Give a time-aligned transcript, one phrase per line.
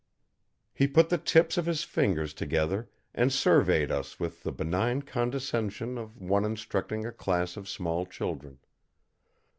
[0.73, 5.95] He put the tips of his fingers together and surveyed us with the benign condescension
[5.99, 8.57] of one instructing a class of small children.